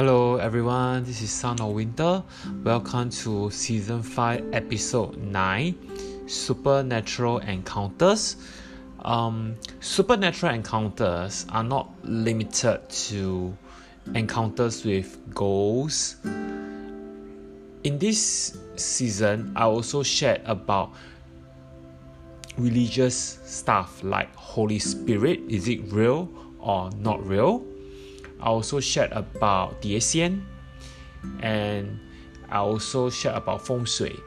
[0.00, 2.22] Hello everyone, this is Son of Winter.
[2.64, 8.36] Welcome to season 5, episode 9 Supernatural Encounters.
[9.00, 13.54] Um, supernatural encounters are not limited to
[14.14, 16.16] encounters with ghosts.
[16.24, 20.94] In this season, I also shared about
[22.56, 27.66] religious stuff like Holy Spirit is it real or not real?
[28.42, 30.40] I also shared about 碟仙
[31.42, 31.98] and
[32.48, 34.18] I also shared about feng shui.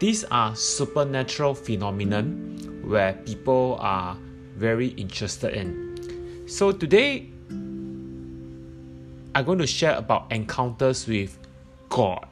[0.00, 4.16] These are supernatural phenomenon where people are
[4.56, 6.44] very interested in.
[6.48, 7.28] So today
[9.34, 11.38] I'm going to share about encounters with
[11.88, 12.26] God.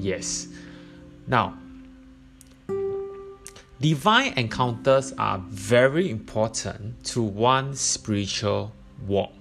[0.00, 0.48] Yes.
[1.26, 1.54] Now,
[3.80, 8.72] divine encounters are very important to one spiritual
[9.06, 9.32] walk.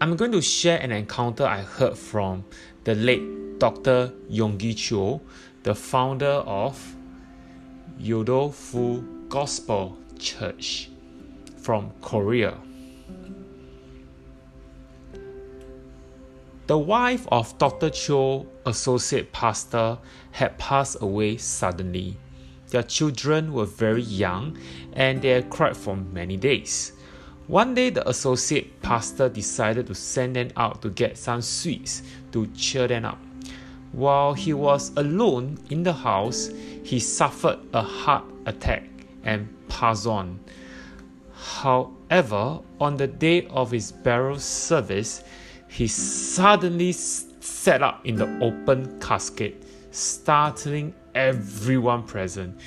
[0.00, 2.44] I'm going to share an encounter I heard from
[2.84, 4.12] the late Dr.
[4.30, 5.20] Yonggi Cho,
[5.64, 6.94] the founder of
[7.98, 10.88] Yoido Full Gospel Church
[11.56, 12.56] from Korea.
[16.68, 17.90] The wife of Dr.
[17.90, 19.98] Cho, associate pastor,
[20.30, 22.16] had passed away suddenly.
[22.68, 24.58] Their children were very young
[24.92, 26.92] and they had cried for many days.
[27.48, 32.46] One day, the associate pastor decided to send them out to get some sweets to
[32.48, 33.18] cheer them up.
[33.92, 36.50] While he was alone in the house,
[36.84, 38.84] he suffered a heart attack
[39.24, 40.40] and passed on.
[41.32, 45.24] However, on the day of his burial service,
[45.68, 52.60] he suddenly sat up in the open casket, startling everyone present.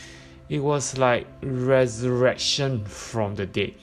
[0.49, 3.75] It was like resurrection from the dead.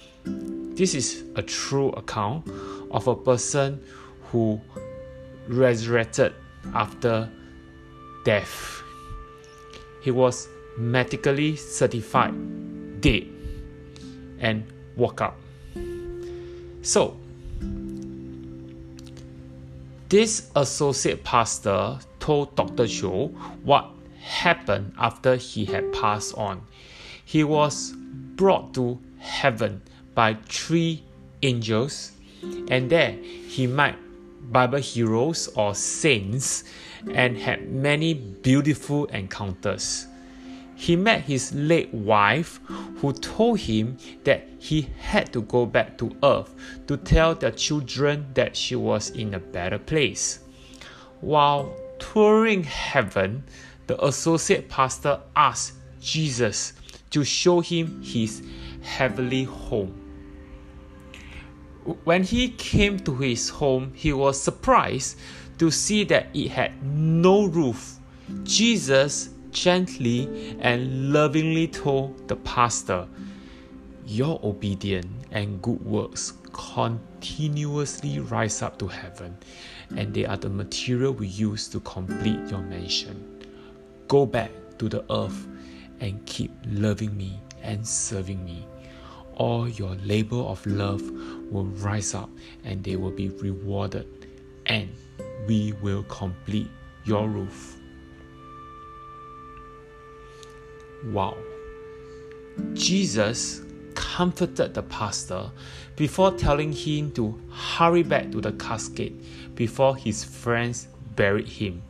[0.77, 2.49] This is a true account
[2.91, 3.83] of a person
[4.31, 4.61] who
[5.49, 6.35] resurrected
[6.75, 7.29] after
[8.25, 8.83] death.
[10.03, 13.27] He was medically certified dead
[14.39, 14.65] and
[14.97, 15.37] woke up.
[16.83, 17.17] So,
[20.09, 22.87] this associate pastor told Dr.
[22.87, 23.29] Cho
[23.63, 23.91] what
[24.23, 26.63] happened after he had passed on.
[27.25, 27.93] He was
[28.37, 29.83] brought to heaven
[30.19, 31.01] by three
[31.43, 32.11] angels,
[32.73, 33.95] and there he met
[34.51, 36.65] Bible heroes or saints
[37.15, 40.09] and had many beautiful encounters.
[40.75, 42.59] He met his late wife,
[42.97, 46.53] who told him that he had to go back to earth
[46.89, 50.41] to tell their children that she was in a better place.
[51.21, 53.45] While touring heaven,
[53.87, 56.73] the associate pastor asked Jesus
[57.11, 58.43] to show him his
[58.83, 59.98] heavenly home.
[62.05, 65.17] When he came to his home, he was surprised
[65.59, 67.97] to see that it had no roof.
[68.43, 73.07] Jesus gently and lovingly told the pastor,
[74.07, 79.39] Your obedience and good works continuously rise up to heaven,
[79.97, 83.47] and they are the material we use to complete your mansion.
[84.09, 85.47] Go back to the earth
[86.01, 88.68] and keep loving me and serving me
[89.39, 91.03] all your labor of love
[91.51, 92.29] will rise up
[92.65, 94.07] and they will be rewarded,
[94.67, 94.91] and
[95.47, 96.69] we will complete
[97.05, 97.77] your roof.
[101.07, 101.37] Wow.
[102.75, 103.63] Jesus
[103.95, 105.51] comforted the pastor
[105.97, 109.13] before telling him to hurry back to the casket
[109.55, 111.83] before his friends buried him.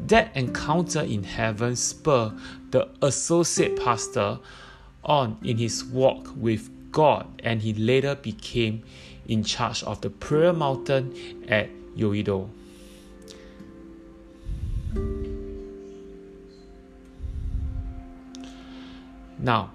[0.00, 2.32] That encounter in heaven spurred
[2.70, 4.38] the associate pastor
[5.04, 8.84] on in his walk with God, and he later became
[9.26, 12.48] in charge of the prayer mountain at Yoido.
[19.40, 19.72] Now,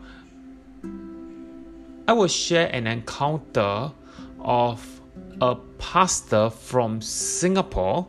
[2.07, 3.91] I will share an encounter
[4.39, 5.01] of
[5.41, 8.07] a pastor from Singapore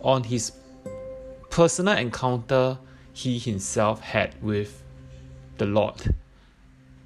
[0.00, 0.52] on his
[1.50, 2.78] personal encounter
[3.12, 4.82] he himself had with
[5.58, 6.14] the Lord.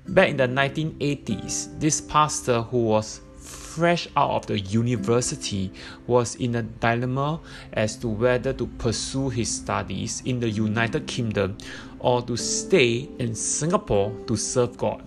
[0.08, 5.72] Back in the 1980s, this pastor who was fresh out of the university
[6.06, 7.40] was in a dilemma
[7.72, 11.58] as to whether to pursue his studies in the United Kingdom
[11.98, 15.02] or to stay in Singapore to serve God.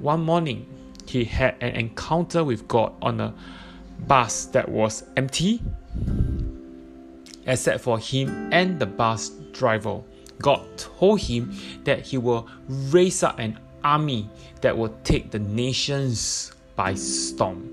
[0.00, 0.66] One morning,
[1.06, 3.34] he had an encounter with God on a
[4.06, 5.62] bus that was empty,
[7.46, 10.02] except for him and the bus driver.
[10.40, 14.28] God told him that he will raise up an army
[14.60, 17.68] that will take the nations by storm.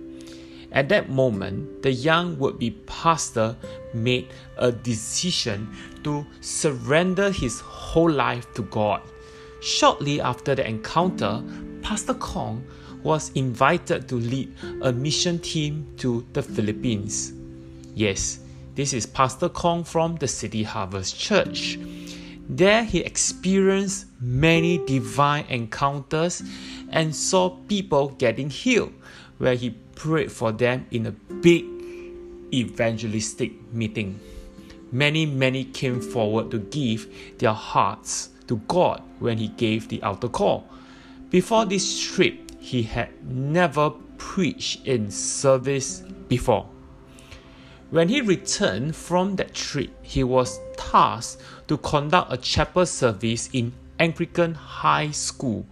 [0.72, 3.56] At that moment, the young would be pastor
[3.94, 4.28] made
[4.58, 5.68] a decision
[6.04, 9.02] to surrender his whole life to God.
[9.62, 11.44] Shortly after the encounter,
[11.82, 12.64] Pastor Kong
[13.04, 17.34] was invited to lead a mission team to the Philippines.
[17.96, 18.40] Yes,
[18.76, 21.80] this is Pastor Kong from the City Harvest Church.
[22.50, 26.42] There he experienced many divine encounters
[26.90, 28.92] and saw people getting healed,
[29.38, 31.64] where he prayed for them in a big
[32.52, 34.20] evangelistic meeting.
[34.92, 40.30] Many, many came forward to give their hearts to God when he gave the altar
[40.30, 40.68] call.
[41.30, 46.68] Before this trip, he had never preached in service before.
[47.92, 53.72] When he returned from that trip, he was tasked to conduct a chapel service in
[54.00, 55.66] Anglican High School.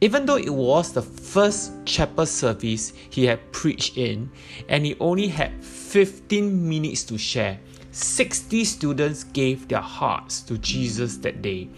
[0.00, 4.28] Even though it was the first chapel service he had preached in,
[4.68, 7.58] and he only had 15 minutes to share,
[7.92, 11.68] 60 students gave their hearts to Jesus that day.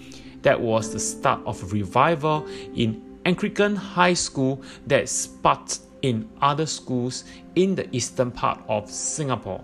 [0.41, 7.25] That was the start of revival in Anglican High School that sparked in other schools
[7.57, 9.63] in the eastern part of Singapore.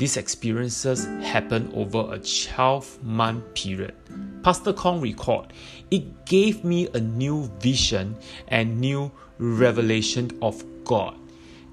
[0.00, 3.94] These experiences happened over a 12 month period.
[4.42, 5.52] Pastor Kong recalled,
[5.90, 8.16] it gave me a new vision
[8.48, 11.18] and new revelation of God.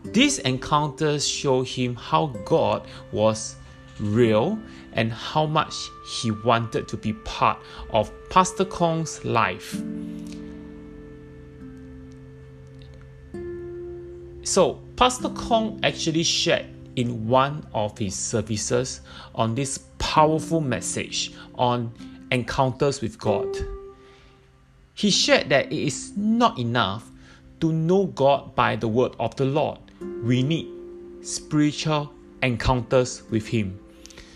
[0.04, 3.56] These encounters show him how God was
[3.98, 4.60] real
[4.92, 5.74] and how much
[6.06, 7.58] he wanted to be part
[7.92, 9.82] of Pastor Kong's life.
[14.44, 19.02] So, Pastor Kong actually shared in one of his services
[19.36, 21.94] on this powerful message on
[22.32, 23.48] encounters with God.
[24.96, 27.10] He shared that it is not enough
[27.62, 29.80] to know God by the word of the Lord.
[30.24, 30.68] We need
[31.22, 32.12] spiritual
[32.42, 33.80] encounters with Him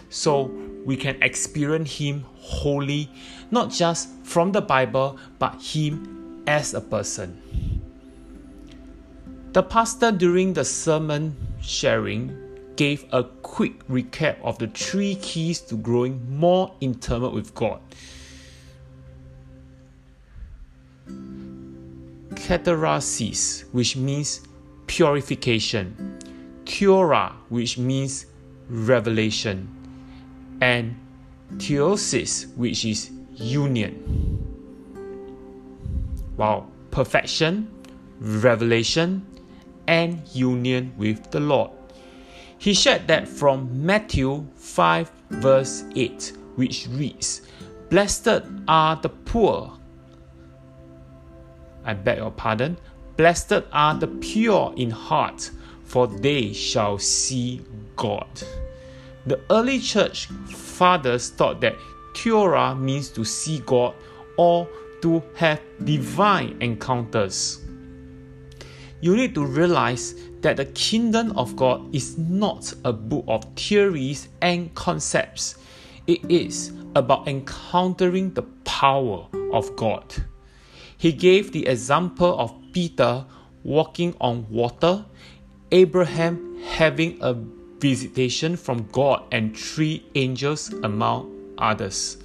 [0.09, 0.51] so
[0.85, 3.09] we can experience Him wholly,
[3.49, 7.41] not just from the Bible, but Him as a person.
[9.53, 15.75] The pastor, during the sermon sharing, gave a quick recap of the three keys to
[15.75, 17.79] growing more intimate with God.
[22.33, 24.41] Katarasis, which means
[24.87, 26.17] purification,
[26.65, 28.25] Theoria, which means
[28.69, 29.67] revelation,
[30.61, 30.95] and
[31.57, 34.37] theosis, which is union.
[36.37, 37.69] Wow, perfection,
[38.19, 39.25] revelation,
[39.87, 41.71] and union with the Lord.
[42.61, 47.41] He shared that from Matthew 5, verse 8, which reads,
[47.89, 49.79] Blessed are the poor.
[51.83, 52.77] I beg your pardon.
[53.17, 55.49] Blessed are the pure in heart,
[55.85, 57.65] for they shall see
[57.95, 58.29] God.
[59.25, 61.75] The early church fathers thought that
[62.13, 63.95] Theoria means to see God
[64.37, 64.69] or
[65.01, 67.59] to have divine encounters.
[69.01, 74.29] You need to realize that the kingdom of God is not a book of theories
[74.41, 75.55] and concepts.
[76.07, 80.03] It is about encountering the power of God.
[80.97, 83.25] He gave the example of Peter
[83.63, 85.05] walking on water,
[85.71, 87.35] Abraham having a
[87.79, 92.17] visitation from God and three angels among others.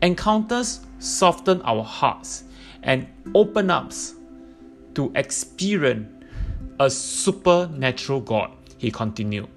[0.00, 2.44] Encounters soften our hearts
[2.82, 4.14] and open us
[4.94, 6.21] to experience
[6.84, 9.48] a supernatural God, he continued.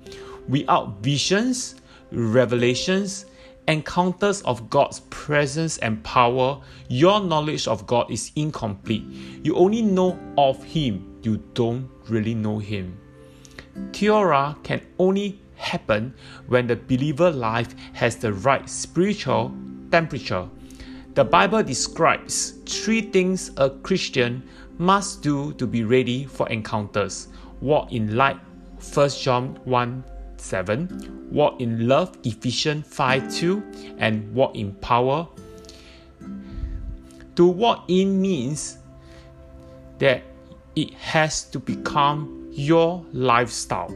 [0.47, 1.75] Without visions,
[2.11, 3.25] revelations,
[3.67, 9.03] encounters of God's presence and power, your knowledge of God is incomplete.
[9.43, 12.99] You only know of Him, you don't really know Him.
[13.91, 16.13] Theoria can only happen
[16.47, 19.53] when the believer life has the right spiritual
[19.91, 20.47] temperature.
[21.15, 24.43] The Bible describes three things a Christian
[24.77, 27.29] must do to be ready for encounters.
[27.61, 28.35] Walk in light,
[28.93, 30.03] 1 John 1
[30.35, 35.25] 7, walk in love, Ephesians 5 2, and walk in power.
[37.37, 38.79] To walk in means
[39.99, 40.21] that
[40.75, 43.87] it has to become your lifestyle.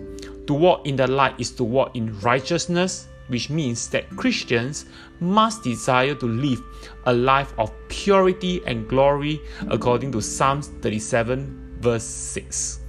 [0.47, 4.85] To walk in the light is to walk in righteousness, which means that Christians
[5.19, 6.61] must desire to live
[7.05, 12.79] a life of purity and glory according to Psalms 37, verse 6.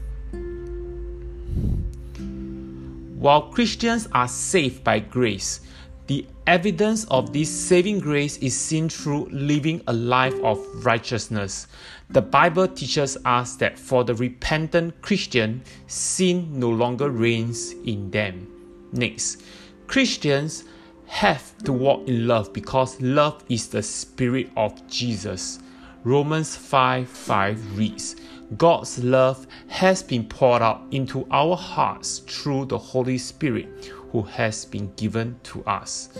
[3.20, 5.60] While Christians are saved by grace,
[6.06, 11.68] the evidence of this saving grace is seen through living a life of righteousness.
[12.08, 18.48] The Bible teaches us that for the repentant Christian, sin no longer reigns in them.
[18.90, 19.42] Next,
[19.90, 20.62] Christians
[21.06, 25.58] have to walk in love because love is the spirit of Jesus.
[26.04, 28.14] Romans 5 5 reads,
[28.56, 33.66] God's love has been poured out into our hearts through the Holy Spirit
[34.12, 36.10] who has been given to us.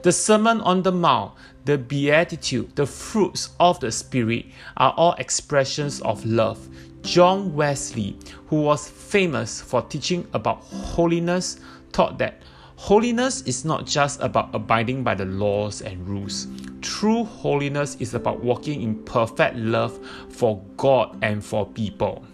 [0.00, 1.34] The Sermon on the Mount,
[1.66, 4.46] the Beatitude, the fruits of the Spirit
[4.78, 6.66] are all expressions of love.
[7.02, 8.16] John Wesley,
[8.46, 11.60] who was famous for teaching about holiness,
[11.92, 12.40] taught that
[12.78, 16.46] holiness is not just about abiding by the laws and rules.
[16.80, 19.98] True holiness is about walking in perfect love
[20.30, 22.24] for God and for people.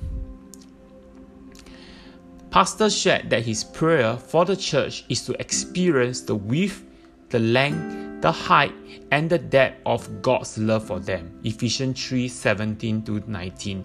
[2.50, 6.84] Pastor shared that his prayer for the church is to experience the width,
[7.30, 8.74] the length, the height,
[9.10, 11.40] and the depth of God's love for them.
[11.42, 13.84] Ephesians 3 17 to 19.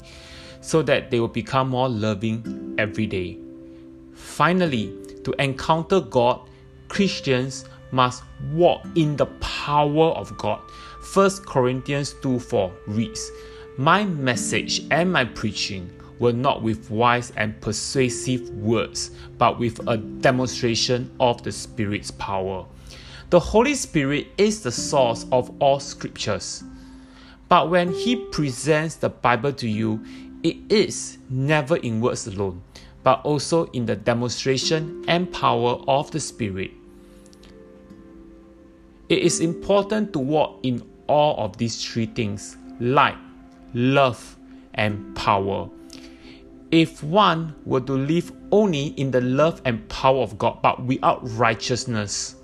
[0.60, 3.40] So that they will become more loving every day.
[4.14, 6.50] Finally, to encounter God,
[6.88, 10.62] Christians must walk in the power of God.
[11.14, 13.32] 1 Corinthians 2 4 reads,
[13.78, 19.98] My message and my preaching were not with wise and persuasive words, but with a
[19.98, 22.66] demonstration of the Spirit's power.
[23.30, 26.64] The Holy Spirit is the source of all scriptures.
[27.48, 30.04] But when He presents the Bible to you,
[30.44, 32.62] it is never in words alone,
[33.10, 36.70] but also in the demonstration and power of the Spirit.
[39.10, 43.18] It is important to walk in all of these three things light,
[43.74, 44.38] love,
[44.76, 45.68] and power
[46.70, 51.20] if one were to live only in the love and power of God but without
[51.36, 52.36] righteousness,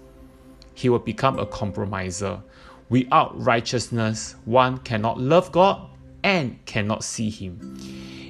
[0.73, 2.41] he will become a compromiser.
[2.89, 5.89] Without righteousness, one cannot love God
[6.23, 7.59] and cannot see Him.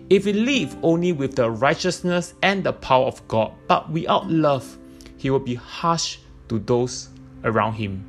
[0.09, 4.77] If he live only with the righteousness and the power of God but without love,
[5.17, 6.19] he will be harsh
[6.49, 7.09] to those
[7.43, 8.03] around him.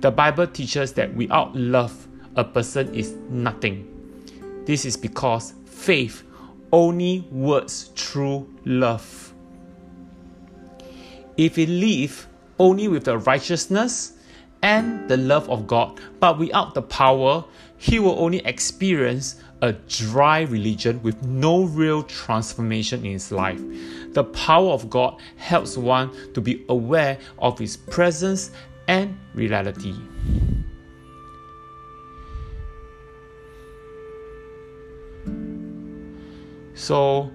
[0.00, 3.86] The Bible teaches that without love, a person is nothing.
[4.64, 6.22] This is because faith
[6.72, 9.34] only works through love.
[11.36, 12.26] If we live
[12.58, 14.14] only with the righteousness
[14.62, 17.44] and the love of God, but without the power,
[17.76, 23.60] he will only experience a dry religion with no real transformation in his life.
[24.12, 28.50] The power of God helps one to be aware of his presence
[28.86, 29.94] and reality.
[36.74, 37.30] So,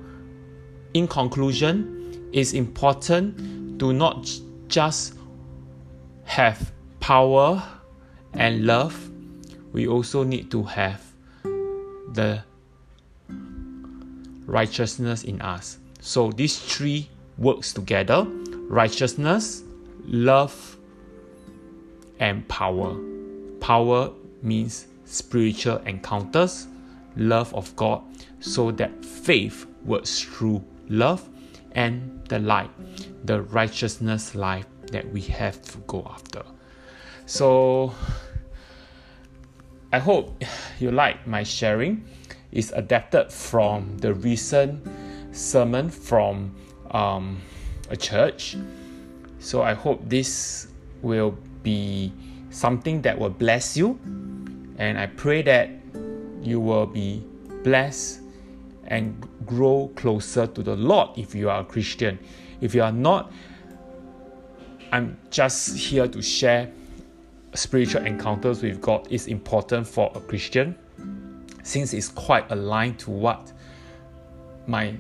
[0.94, 4.30] in conclusion, it's important to not
[4.68, 5.16] just
[6.24, 7.62] have power
[8.34, 9.12] and love,
[9.74, 11.13] we also need to have
[12.14, 12.44] the
[14.46, 15.78] righteousness in us.
[16.00, 18.28] So these three works together
[18.70, 19.64] righteousness,
[20.06, 20.78] love,
[22.20, 22.98] and power.
[23.60, 26.68] Power means spiritual encounters,
[27.16, 28.02] love of God,
[28.40, 31.28] so that faith works through love
[31.74, 32.72] and the light,
[33.26, 36.44] the righteousness life that we have to go after.
[37.26, 37.94] So
[39.94, 40.44] I hope
[40.80, 42.04] you like my sharing.
[42.52, 44.84] It's adapted from the recent
[45.32, 46.56] sermon from
[46.90, 47.40] um,
[47.92, 48.58] a church.
[49.38, 50.68] So I hope this
[51.04, 52.12] will be
[52.50, 54.00] something that will bless you.
[54.80, 55.70] And I pray that
[56.42, 57.24] you will be
[57.64, 58.22] blessed
[58.88, 62.18] and grow closer to the Lord if you are a Christian.
[62.62, 63.32] If you are not,
[64.92, 66.72] I'm just here to share
[67.54, 70.78] spiritual encounters with God is important for a Christian
[71.64, 73.52] since it's quite aligned to what
[74.68, 74.96] my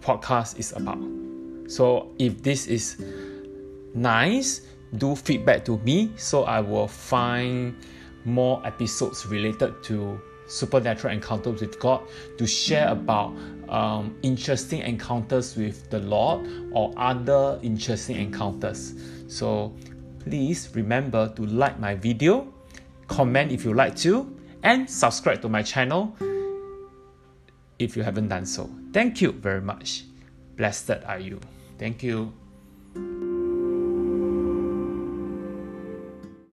[0.00, 0.98] podcast is about.
[1.70, 3.02] So if this is
[3.94, 4.62] nice,
[4.98, 7.74] do feedback to me so I will find
[8.24, 12.02] more episodes related to supernatural encounters with God,
[12.38, 13.36] to share about
[13.68, 18.94] um, interesting encounters with the Lord or other interesting encounters.
[19.28, 19.74] So
[20.26, 22.52] please remember to like my video,
[23.06, 24.26] comment if you like to,
[24.64, 26.16] and subscribe to my channel
[27.78, 28.68] if you haven't done so.
[28.92, 30.04] Thank you very much.
[30.56, 31.38] Blessed are you.
[31.78, 32.32] Thank you.